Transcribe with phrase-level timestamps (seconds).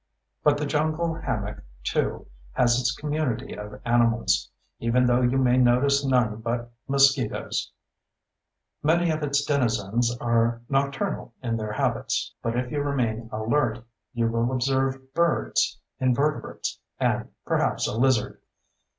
[0.43, 6.37] But the jungle hammock, too, has its community of animals—even though you may notice none
[6.37, 7.71] but mosquitoes.
[8.81, 13.77] Many of its denizens are nocturnal in their habits, but if you remain alert
[14.11, 18.41] you will observe birds, invertebrates, and perhaps a lizard.